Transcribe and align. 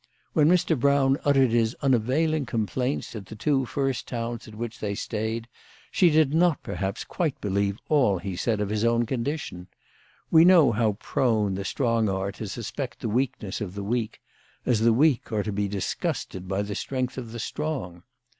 When 0.33 0.47
Mr. 0.49 0.75
Brown 0.79 1.19
uttered 1.23 1.51
his 1.51 1.75
unavailing 1.83 2.47
complaints 2.47 3.15
at 3.15 3.27
the 3.27 3.35
two 3.35 3.67
first 3.67 4.07
towns 4.07 4.47
at 4.47 4.55
which 4.55 4.79
they 4.79 4.95
stayed, 4.95 5.47
she 5.91 6.09
did 6.09 6.33
not 6.33 6.63
perhaps 6.63 7.03
quite 7.03 7.39
believe 7.39 7.77
all 7.87 8.15
that 8.15 8.23
he 8.23 8.35
said 8.35 8.61
of 8.61 8.69
his 8.69 8.83
own 8.83 9.05
condition. 9.05 9.67
We 10.31 10.43
know 10.43 10.71
how 10.71 10.93
prone 10.93 11.53
the 11.53 11.63
strong 11.63 12.09
are 12.09 12.31
to 12.31 12.47
suspect 12.47 12.99
the 13.01 13.09
weakness 13.09 13.61
of 13.61 13.75
the 13.75 13.83
weak, 13.83 14.19
as 14.65 14.79
the 14.79 14.91
weak 14.91 15.31
are 15.31 15.43
to 15.43 15.51
be 15.51 15.67
dis 15.67 15.93
gusted 15.93 16.47
by 16.47 16.63
the 16.63 16.73
strength 16.73 17.19
of 17.19 17.31
the 17.31 17.37
strong. 17.37 18.01